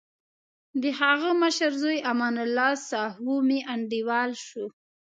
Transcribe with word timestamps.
دهغه 0.83 1.31
مشر 1.43 1.71
زوی 1.81 1.97
امان 2.11 2.35
الله 2.45 2.71
ساهو 2.89 3.35
مې 3.47 3.59
انډیوال 3.73 4.31
شو. 4.45 4.65